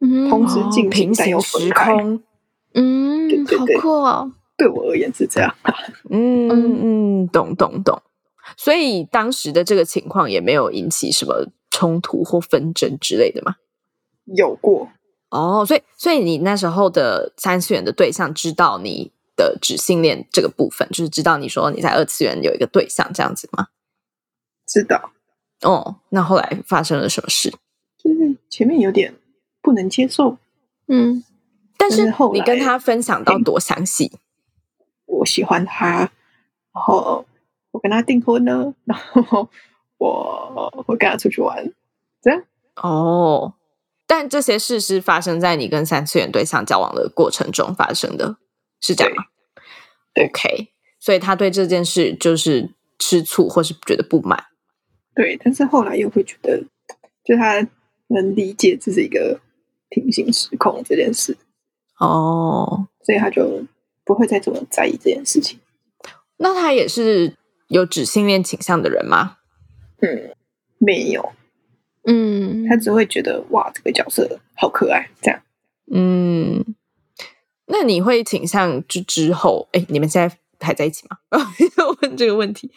[0.00, 2.22] 嗯同时进行但又时空。
[2.74, 4.32] 嗯，好酷哦！
[4.56, 5.54] 对我而言是这样。
[6.08, 6.48] 嗯
[7.22, 8.00] 嗯，懂懂懂。
[8.56, 13.56] 所以当时的这个情况也没有引起什么冲突或纷争之类的吗？
[14.24, 14.88] 有过
[15.32, 23.68] 哦，所以所以你那时候的三次元的对象知道你的指性恋这个部分，就是知道你说你在二次元有一个对象这样子吗？
[24.66, 25.10] 知道。
[25.62, 27.50] 哦，那后来发生了什么事？
[27.96, 29.14] 就是前面有点
[29.62, 30.36] 不能接受，
[30.86, 31.24] 嗯。
[31.78, 34.12] 但是你跟他分享到多详细？
[35.06, 35.98] 我喜欢他，
[36.74, 37.24] 然后
[37.70, 39.48] 我跟他订婚呢，然后
[39.96, 41.72] 我会跟他出去玩，
[42.20, 42.44] 这样
[42.76, 43.54] 哦。
[44.06, 48.36] 但这些事是发生在你跟三次元对象交往的过程中发生的，
[48.80, 49.24] 是这样吗
[50.14, 54.46] ？OK，所以他对这件事就是吃醋，或是觉得不满。
[55.14, 56.62] 对，但是后来又会觉得，
[57.24, 57.66] 就他
[58.08, 59.40] 能理解这是一个
[59.88, 61.36] 平行时空这件事。
[61.98, 63.64] 哦，所以他就
[64.04, 65.58] 不会再这么在意这件事情。
[66.38, 67.36] 那他也是
[67.68, 69.36] 有指性恋倾向的人吗？
[70.00, 70.34] 嗯，
[70.78, 71.32] 没有。
[72.04, 75.40] 嗯，他只会觉得哇，这个角色好可爱，这样。
[75.92, 76.74] 嗯，
[77.66, 81.18] 那你会倾向之之后，哎，你们现在还在一起吗？
[81.78, 82.70] 要问这个问题。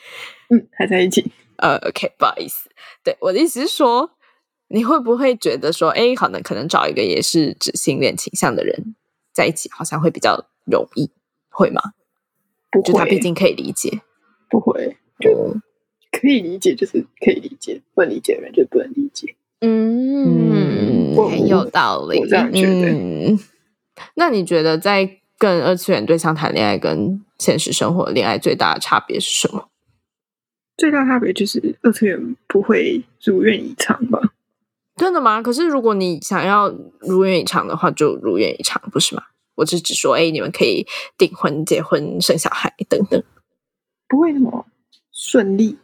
[0.49, 1.31] 嗯，还在一起。
[1.57, 2.69] 呃，OK，不好意思。
[3.03, 4.11] 对，我的意思是说，
[4.67, 8.95] 你会不会觉得说，哎，可能可能找一个也是指性恋倾向的人？
[9.33, 11.11] 在一起好像会比较容易，
[11.49, 11.81] 会吗？
[12.71, 14.01] 不会，他毕竟可以理解，
[14.49, 15.55] 不会，就
[16.17, 19.35] 可以理解，就是可以理解，不能理解的人就不能理解。
[19.61, 23.37] 嗯，很有道理，我这样觉得。
[24.15, 29.67] 那你觉得在跟二次元对象谈恋爱跟现实生活恋爱最大的差别是什么？
[30.77, 34.19] 最大差别就是二次元不会如愿以偿吧。
[34.95, 35.41] 真的吗？
[35.41, 39.23] 可是如果你想要如愿以偿的话，就如愿以偿，不是吗？
[39.55, 40.85] 我只只说，哎，你们可以
[41.17, 43.23] 订婚、结婚、生小孩等等，
[44.09, 44.65] 不会那么
[45.13, 45.77] 顺利。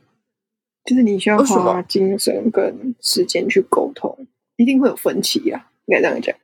[0.85, 5.71] 就是你需要花精神跟时间去沟通，一定会有分歧啊。
[5.85, 6.35] 应该这样讲。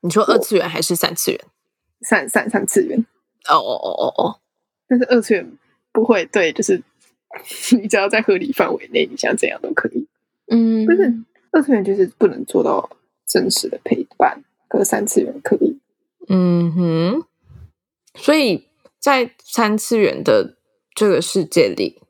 [0.00, 1.40] 你说二次元还是三次元？
[2.02, 3.04] 三三三次元。
[3.48, 4.40] 哦哦哦哦哦。
[4.88, 5.58] 但是二次元
[5.92, 6.82] 不会对，就是
[7.80, 10.06] 你只要在合理范围内，你想怎样都可以。
[10.48, 11.12] 嗯，不是。
[11.52, 12.90] 二次元就是不能做到
[13.26, 15.78] 真实的陪伴，可是三次元可以。
[16.28, 17.24] 嗯哼，
[18.14, 20.56] 所以在三次元的
[20.94, 22.02] 这个世界里，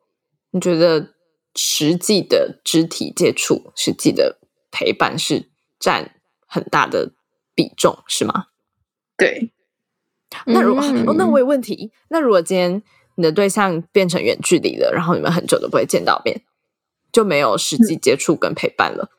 [0.51, 1.15] 你觉得
[1.57, 4.39] 实际的肢体接触、实际的
[4.71, 5.49] 陪伴是
[5.81, 6.13] 占
[6.47, 7.13] 很大的
[7.55, 8.47] 比重，是吗？
[9.17, 9.51] 对。
[10.45, 11.91] 那如果哦，那我有问题。
[12.09, 12.83] 那如果今天
[13.15, 16.43] 你的对象变成远距离了，然后你们很久都不会见到面，
[17.11, 19.11] 就没有实际接触跟陪伴了。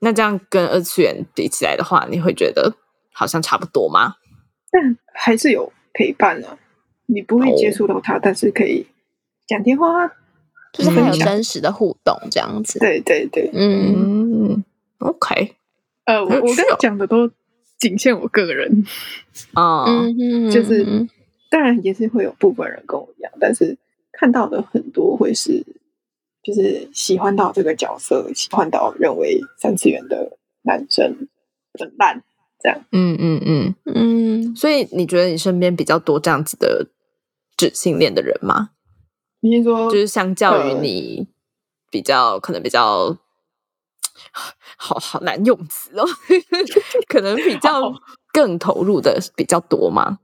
[0.00, 2.76] 那这样跟二次元比起来的话，你会觉得
[3.12, 4.16] 好像差不多吗？
[4.70, 6.58] 但还是有陪伴啊，
[7.06, 8.86] 你不会接触到他，但是可以
[9.46, 10.12] 讲电话，
[10.72, 12.78] 就是还有真实的互动这样子。
[12.78, 14.62] 对对对，嗯
[14.98, 15.54] ，OK。
[16.04, 17.30] 呃，我我刚才讲的都
[17.78, 18.84] 仅限我个人
[19.54, 19.84] 啊，
[20.50, 21.06] 就是
[21.50, 23.76] 当然也是会有部分人跟我一样，但是
[24.12, 25.64] 看到的很多会是。
[26.40, 31.28] 就是喜欢到这个角色，喜欢到认为三次元的男生
[31.78, 32.22] 很烂，
[32.62, 32.80] 这样。
[32.90, 34.56] 嗯嗯嗯嗯。
[34.56, 36.86] 所以你觉得你身边比较多这样子的
[37.54, 38.70] 指性恋的人吗？
[39.40, 41.26] 你是说，就是相较于你
[41.90, 43.16] 比较可能比较
[44.76, 46.04] 好好难用词哦，
[47.08, 47.92] 可能比较
[48.32, 50.18] 更投入的比较多吗？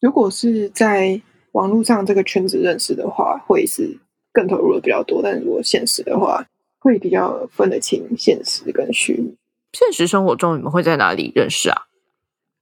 [0.00, 1.20] 如果是在
[1.52, 3.98] 网络上这个圈子认识的话，会是。
[4.34, 6.46] 更投入的比较多，但如果现实的话，
[6.78, 9.36] 会比较分得清现实跟虚拟。
[9.74, 11.82] 现实生活中，你们会在哪里认识啊？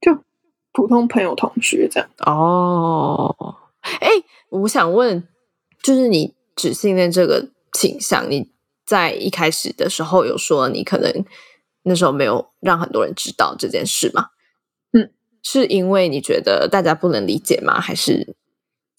[0.00, 0.18] 就
[0.72, 2.08] 普通朋友、同学这样。
[2.26, 3.54] 哦，
[4.00, 4.08] 哎，
[4.48, 5.28] 我想问，
[5.82, 8.50] 就是你只信任这个倾向，你
[8.84, 11.24] 在一开始的时候有说，你可能
[11.84, 14.28] 那时候没有让很多人知道这件事吗？
[14.92, 15.10] 嗯，
[15.42, 17.80] 是因为你觉得大家不能理解吗？
[17.80, 18.34] 还是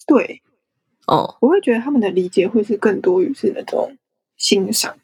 [0.06, 0.42] 对？
[1.06, 3.96] 哦，我会觉得他们的理解会是更多于是那种
[4.36, 4.96] 欣赏，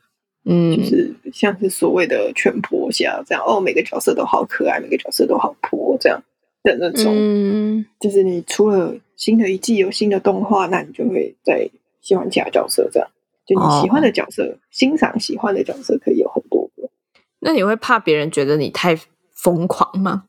[0.45, 6.23] 嗯，就是像是所谓的全婆侠这样，哦，每个角色都好可爱，每个角色都好婆这样
[6.69, 7.13] 的那种。
[7.15, 13.09] 嗯，就是你除了新的一季有新的动画，那你就会再喜欢其他角色这样。
[13.47, 16.91] 就你喜欢的角色，欣赏喜欢的角色可以有很多个。
[17.39, 18.99] 那你会怕别人觉得你太
[19.33, 20.25] 疯狂吗？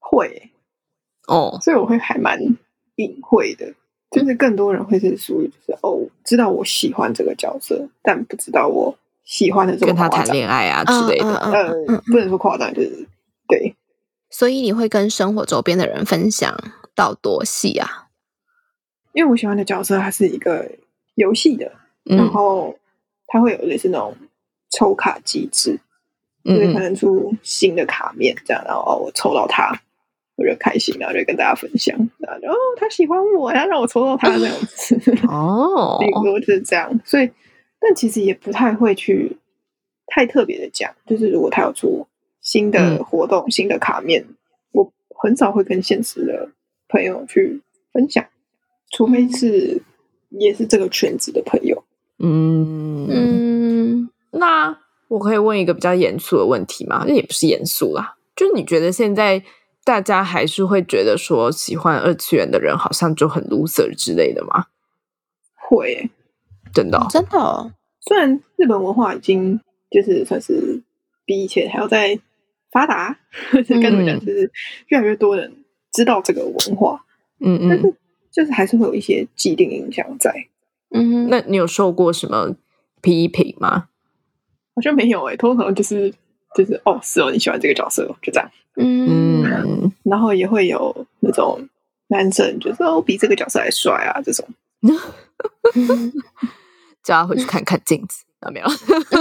[0.00, 0.50] 会
[1.28, 2.40] 哦，所以我会还蛮
[2.96, 3.72] 隐晦的，
[4.10, 11.72] 就是更多人会是属于就是哦，知道我喜欢这个角色，但不知道我喜欢的这个跟他谈恋爱啊之类的，呃，
[12.06, 13.06] 不能说夸张，就是
[13.48, 13.74] 对。
[14.36, 16.58] 所以你会跟生活周边的人分享
[16.92, 18.08] 到多细啊？
[19.12, 20.68] 因为我喜欢的角色，它是一个
[21.14, 21.70] 游戏的，
[22.02, 22.76] 然后
[23.28, 24.16] 它会有类似那种
[24.72, 25.78] 抽卡机制，
[26.44, 29.80] 就是可能出新的卡面这样，然后哦，我抽到它。
[30.36, 34.96] 我就开心，然后就跟大家分享，然后哦，他喜欢我，要让我抽到他这样子
[35.30, 36.90] 哦，顶多就是这样。
[37.04, 37.30] 所以，
[37.78, 39.38] 但其实也不太会去
[40.08, 42.04] 太特别的讲，就是如果他要出
[42.44, 44.24] 新的活动、新的卡面，
[44.70, 46.50] 我很少会跟现实的
[46.88, 47.60] 朋友去
[47.92, 48.24] 分享，
[48.92, 49.82] 除非是
[50.28, 51.82] 也是这个圈子的朋友。
[52.20, 54.78] 嗯嗯，那
[55.08, 57.04] 我可以问一个比较严肃的问题吗？
[57.08, 59.42] 那也不是严肃啦，就是你觉得现在。
[59.86, 64.64] 大家还是会觉得说喜欢二次元的人好像就很 loser 之类的吗？
[65.68, 66.08] 会，
[66.72, 67.70] 真的，真的。
[68.00, 70.82] 虽然日本文化已经就是算是
[71.26, 72.18] 比以前还要再
[72.74, 73.16] 发达，
[73.52, 74.50] 该怎么讲，就是
[74.88, 75.50] 越来越多人
[75.92, 77.04] 知道这个文化，
[77.38, 77.94] 嗯嗯，但是
[78.32, 80.48] 就是还是会有一些既定印象在。
[80.90, 82.56] 嗯，那你有受过什么
[83.00, 83.88] 批评吗？
[84.74, 86.12] 好像没有诶，通常就是
[86.56, 88.50] 就是哦，是哦，你喜欢这个角色，就这样。
[88.76, 91.68] 嗯，然后也会有那种
[92.08, 94.44] 男生，就说我比这个角色还帅啊，这种，
[97.04, 98.66] 叫他回去看看镜子，有没有？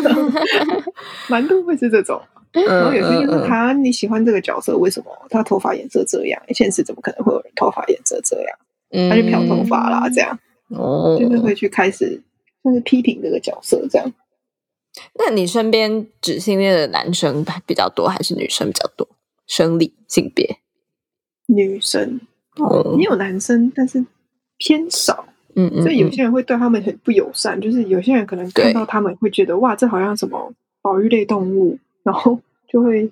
[1.29, 2.19] 蛮多会是这种，
[2.53, 6.41] 然后有些就是他你喜欢这个角色，为什么他头发颜色这样？
[6.49, 9.09] 现实怎么可能会有人头发颜色这样？
[9.09, 10.37] 他就漂头发啦，这样，
[10.69, 12.21] 哦，就是会去开始
[12.63, 14.13] 就是批评这个角色这样。
[15.15, 19.07] 那你身边只性恋的男生比较多，还是女生比较多？
[19.47, 20.57] 生理性别，
[21.47, 22.21] 女生
[22.57, 24.05] 哦，也有男生，但是
[24.59, 25.25] 偏少。
[25.55, 33.11] 嗯嗯，所以有些人会对他们很不友善，就是有些人可能看到他们会觉得哇，这好像什么保育类动物，然后就会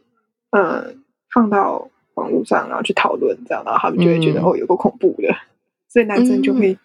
[0.51, 0.93] 呃
[1.33, 5.33] 放到网络上，然后去讨论这样，然后他们就会觉得哦，有个恐怖的，
[5.87, 6.77] 所以男生就会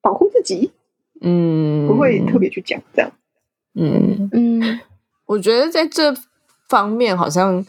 [0.00, 0.70] 保护自己，
[1.20, 3.10] 嗯，不会特别去讲这样。
[3.74, 4.28] 嗯。
[4.32, 4.80] 嗯，
[5.26, 6.14] 我觉得在这
[6.68, 7.64] 方面好像。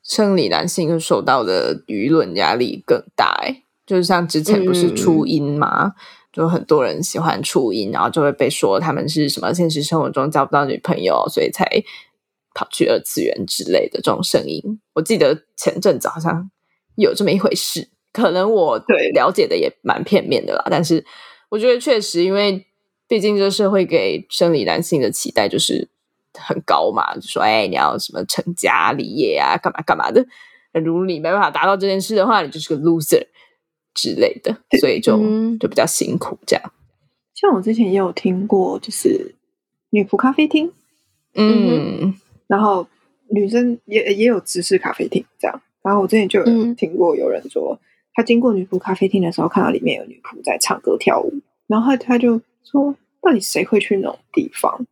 [0.00, 5.92] 生理男性受到的舆论压力更大，哎，就是像之前不是初音嘛，
[6.32, 11.68] 就很多人喜欢初音，然后就会被说他们是什么现实生活中交不到女朋友，所以才
[12.58, 14.60] 跑去二次元之类的这种声音。
[14.94, 16.50] 我记得前阵子好像
[16.96, 21.04] 有这么一回事，可能我对了解的也蛮片面的啦，但是
[21.50, 22.66] 我觉得确实，因为
[23.06, 25.88] 毕竟这社会给生理男性的期待就是。
[26.40, 30.24] 很高嘛，就说哎，你要什么成家立业啊，干嘛干嘛的。
[30.72, 33.26] 如果你没办法达到这件事的话，你就是个 loser
[33.92, 35.16] 之类的，所以就
[35.58, 36.72] 就比较辛苦这样。
[37.34, 39.34] 像我之前也有听过，就是
[39.90, 40.70] 女仆咖啡厅，
[41.34, 42.14] 嗯，
[42.48, 42.86] 然后
[43.28, 45.60] 女生也也有直视咖啡厅这样。
[45.82, 47.78] 然后我之前就有听过有人说，
[48.14, 51.32] 他经过女仆咖啡厅的时候，看到里面有女仆在唱歌跳舞，
[51.66, 54.84] 然后他就说，到底谁会去那种地方？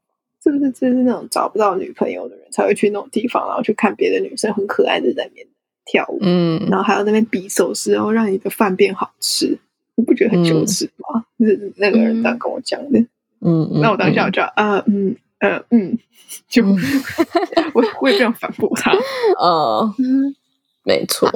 [0.42, 5.45] 是不是就是那种找不到女朋友的人才会去那种地方，然后去看别的女生很可爱的在那边
[5.85, 9.59] 跳舞，嗯，然后还有那边比手势，然后让你的饭变好吃，
[9.97, 11.25] 你不觉得很羞耻吗？
[11.45, 13.01] 是那个人这样跟我讲的，
[13.40, 15.99] 嗯，那我当下我就啊，嗯，呃，嗯，
[16.49, 16.64] 就
[17.75, 18.92] 我我也这样反驳他，
[19.38, 19.94] 呃，
[20.85, 21.31] 没错。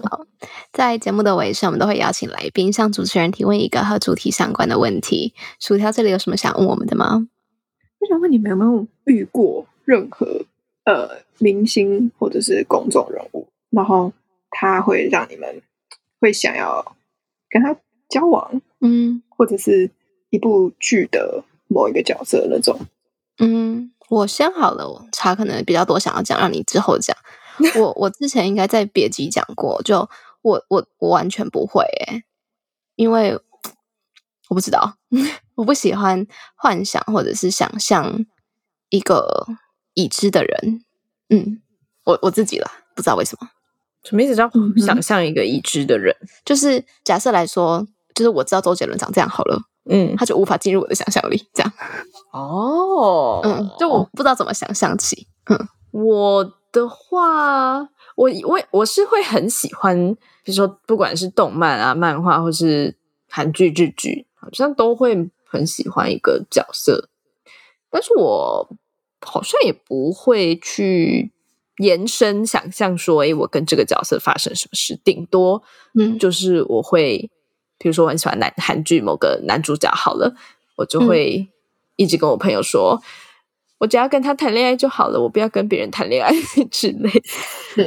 [0.73, 5.35] 在节目的尾声，我们都会邀请来宾向主持人提问一个和主题相关的问题。
[5.59, 7.29] 薯条这里有什么想问我们的吗？
[7.99, 10.47] 我想问你们有没有遇过任何
[10.85, 14.13] 呃明星或者是公众人物，然后
[14.51, 15.61] 他会让你们
[16.21, 16.97] 会想要
[17.51, 17.77] 跟他
[18.09, 19.91] 交往，嗯，或者是
[20.31, 22.81] 一部剧的某一个角色那种。
[23.41, 27.17] 嗯，我先好了，我茶可能比较多想要讲，让你之后讲。
[27.77, 30.09] 我我之前应该在别集讲过，就
[30.43, 32.23] 我我我完全不会诶，
[32.95, 33.39] 因为。
[34.49, 34.97] 我不知道，
[35.55, 36.27] 我不喜欢
[36.57, 38.27] 幻想或者是想象
[38.89, 39.47] 一个
[39.95, 40.85] 已知的人。
[41.29, 41.63] 嗯，
[42.03, 43.49] 我我自己了，不知道为什么。
[44.03, 44.35] 什么意思？
[44.35, 44.51] 叫
[44.85, 46.17] 想象一个已知的人？
[46.45, 51.49] 就是假设来说，就是我知道周杰伦长这样好了，嗯，他就无法进入我的想象力。
[51.55, 51.73] 这样。
[52.33, 55.27] 哦，嗯，就我不知道怎么想象起。
[55.51, 55.59] 嗯，
[55.93, 57.81] 我的话，
[58.17, 62.97] 我我我是会很喜欢，比如说不管是动漫啊、漫画，或是
[63.29, 67.09] 韩剧、日剧，好像都会很喜欢一个角色，
[67.91, 68.77] 但是我
[69.21, 71.33] 好像也不会去
[71.79, 75.63] 延伸想象说，哎，我跟这个角色发生什么事，顶多
[75.99, 77.31] 嗯，就是我会，
[77.81, 80.37] 比如说我很喜欢男韩剧某个男主角，好了，
[80.77, 81.49] 我就会
[81.97, 83.03] 一直跟我朋友说。
[83.79, 86.31] 我只要跟他谈恋爱就好了，我不要跟别人谈恋爱
[86.71, 87.11] 之类。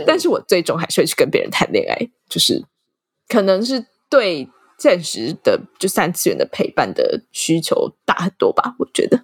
[0.08, 2.66] 但是我最终还是会去跟别人谈恋爱，就是
[3.28, 9.24] 可能是对现实的就三次元的陪伴的需求大很多吧，我觉得。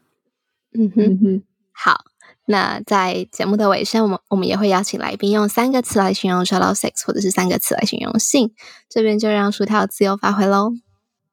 [0.74, 2.06] 嗯哼哼，好，
[2.50, 8.52] 那在节目的尾声，我们我们也会邀请来宾用三个词来形容 shallow sex，或者是三个词来形容性。
[8.90, 10.74] 这边就让薯条自由发挥喽。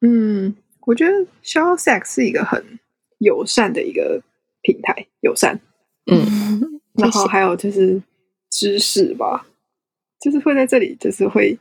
[0.01, 0.55] 嗯，
[0.87, 1.13] 我觉得
[1.43, 2.79] shallow sex 是一个很
[3.19, 4.23] 友善的一个。
[4.63, 5.61] 平台友善，
[6.11, 8.03] 嗯， 然后还有就是
[8.51, 9.47] 知识吧，
[10.21, 11.57] 就是会在这里，就是会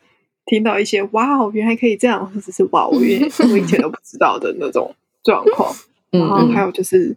[0.47, 5.71] 听到一些哇哦，原来可以这样，或者是哇，我原 我以前都不知道的那种状况。
[6.09, 7.15] 然后还有就是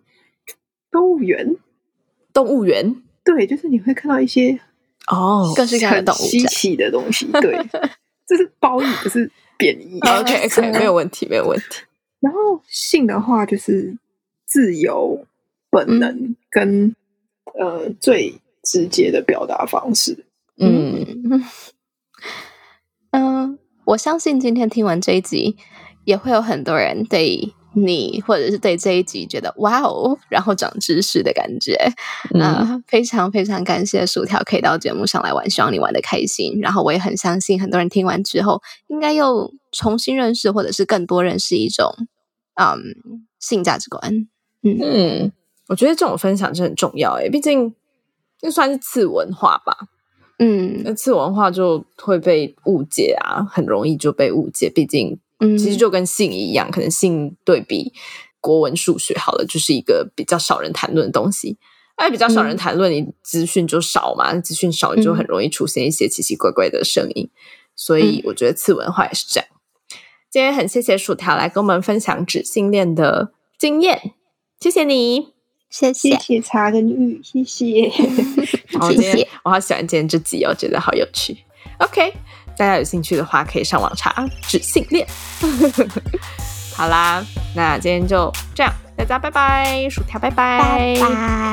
[0.90, 1.56] 动物园，
[2.32, 4.58] 动物园，对，就是你会看到一些
[5.06, 7.26] 哦，各式各样的动物稀奇的东西。
[7.32, 7.56] 对，
[8.26, 9.98] 这是褒义，不是贬义。
[10.06, 11.82] OK，OK，没有问题，没有问题。
[12.20, 13.96] 然后性的话，就是
[14.46, 15.24] 自由。
[15.70, 16.96] 本能跟
[17.60, 20.24] 呃最直接的表达方式，
[20.56, 21.44] 嗯
[23.10, 25.58] 嗯，我相信今天听完这一集，
[26.04, 27.52] 也会有很多人对
[27.86, 31.74] 你或者是对这一集觉得哇哦，然后长知识的感觉。
[32.40, 36.58] 啊，非常非常感谢薯条可以到节目上来玩，希望你玩的开心。
[36.60, 41.92] 然后我也很相信很多人听完之后，应该又重新认识或者是更多认识一种
[42.54, 42.78] 嗯
[43.38, 44.28] 性价值观。
[44.62, 45.32] 嗯。
[45.68, 47.74] 我觉得这种分享是很重要诶，毕竟
[48.40, 49.76] 就算是次文化吧，
[50.38, 54.70] 嗯，那次文化就会被误解啊，很容易就被误解。
[54.70, 57.92] 毕竟，嗯，其实就跟性一样，可能性对比
[58.40, 61.58] 国文、数学好了，就是一个比较少人谈论的东西。
[61.96, 67.28] 哎，比较少人谈论，你资讯就少嘛，资讯少就很容易出现一些奇奇怪怪的声音。
[67.74, 69.48] 所以，我觉得次文化也是这样。
[70.30, 74.12] 今天很谢谢薯条来跟我们分享纸性恋的经验，
[74.60, 75.32] 谢谢你。
[75.70, 81.36] 谢谢谢谢茶跟玉，谢谢 谢谢，我好喜欢今天这集哦，觉得好有趣。
[81.78, 82.14] OK，
[82.58, 85.06] 大家有兴趣的话可以上网查纸性恋。
[86.74, 90.94] 好啦，那今天就这样，大家拜拜，薯条拜拜，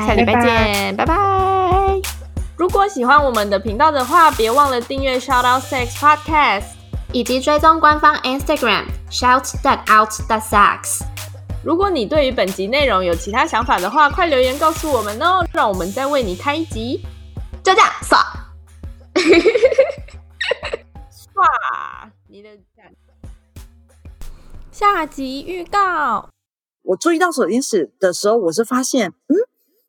[0.06, 1.14] 下礼拜见，拜拜。
[2.56, 6.64] 如果喜欢我们的频道的话，别忘了订阅 Shout Out Sex Podcast，
[7.12, 11.02] 以及追踪官方 Instagram Shout That Out That Sex。
[11.62, 17.04] 如果你对于本集内容有其他想法的话，快留言告诉我们哦，让我们再为你开一集。
[17.62, 18.24] 就这样，刷，
[21.36, 22.48] 刷你的
[24.72, 26.30] 下集预告。
[26.80, 29.36] 我注意到手电室的时候，我是发现，嗯，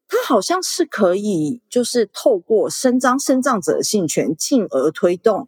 [0.09, 5.47] 它好像是可以，就是透过伸张生长者的性权，进而推动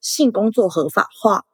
[0.00, 1.44] 性工作合法化。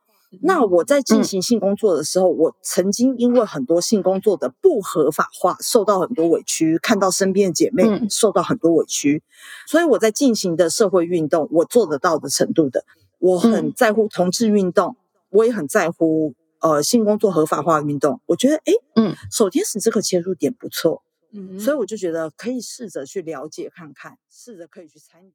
[0.42, 9.22] 那我在进行性工作的时候，我曾经因为很多性工作的不合法化，受到很多委屈，看到身边的姐妹受到很多委屈，
[9.66, 12.84] 所以我在进行的社会运动，我做得到的程度的，
[13.27, 14.97] 我很在乎同志运动，
[15.31, 18.20] 我也很在乎呃性工作合法化运动。
[18.27, 21.03] 我觉得，哎，嗯，守天使这个切入点不错，
[21.33, 25.33] 嗯，所以我就觉得可以试着去了解看看，试着可以去参与。